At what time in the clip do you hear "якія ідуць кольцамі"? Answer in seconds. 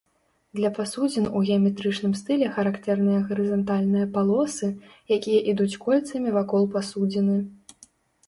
5.17-6.29